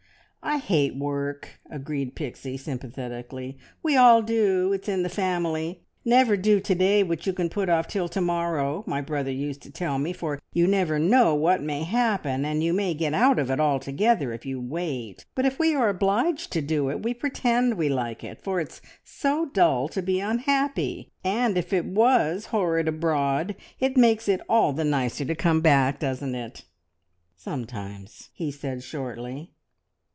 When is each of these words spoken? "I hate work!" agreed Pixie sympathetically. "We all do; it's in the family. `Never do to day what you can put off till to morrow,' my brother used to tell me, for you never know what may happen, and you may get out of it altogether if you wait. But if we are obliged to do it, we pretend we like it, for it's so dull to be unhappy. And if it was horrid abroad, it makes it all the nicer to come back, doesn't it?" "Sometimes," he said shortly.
"I 0.43 0.57
hate 0.57 0.95
work!" 0.97 1.59
agreed 1.69 2.15
Pixie 2.15 2.57
sympathetically. 2.57 3.59
"We 3.83 3.95
all 3.95 4.23
do; 4.23 4.73
it's 4.73 4.89
in 4.89 5.03
the 5.03 5.07
family. 5.07 5.83
`Never 6.03 6.39
do 6.41 6.59
to 6.59 6.73
day 6.75 7.03
what 7.03 7.27
you 7.27 7.31
can 7.31 7.47
put 7.47 7.69
off 7.69 7.87
till 7.87 8.09
to 8.09 8.19
morrow,' 8.21 8.83
my 8.87 9.01
brother 9.01 9.31
used 9.31 9.61
to 9.61 9.71
tell 9.71 9.99
me, 9.99 10.13
for 10.13 10.39
you 10.51 10.65
never 10.65 10.97
know 10.97 11.35
what 11.35 11.61
may 11.61 11.83
happen, 11.83 12.43
and 12.43 12.63
you 12.63 12.73
may 12.73 12.95
get 12.95 13.13
out 13.13 13.37
of 13.37 13.51
it 13.51 13.59
altogether 13.59 14.33
if 14.33 14.43
you 14.43 14.59
wait. 14.59 15.25
But 15.35 15.45
if 15.45 15.59
we 15.59 15.75
are 15.75 15.89
obliged 15.89 16.51
to 16.53 16.61
do 16.61 16.89
it, 16.89 17.03
we 17.03 17.13
pretend 17.13 17.75
we 17.75 17.87
like 17.87 18.23
it, 18.23 18.41
for 18.43 18.59
it's 18.59 18.81
so 19.03 19.45
dull 19.53 19.87
to 19.89 20.01
be 20.01 20.19
unhappy. 20.19 21.11
And 21.23 21.55
if 21.55 21.71
it 21.71 21.85
was 21.85 22.47
horrid 22.47 22.87
abroad, 22.87 23.55
it 23.79 23.95
makes 23.95 24.27
it 24.27 24.41
all 24.49 24.73
the 24.73 24.85
nicer 24.85 25.23
to 25.23 25.35
come 25.35 25.61
back, 25.61 25.99
doesn't 25.99 26.33
it?" 26.33 26.65
"Sometimes," 27.37 28.31
he 28.33 28.49
said 28.51 28.81
shortly. 28.81 29.51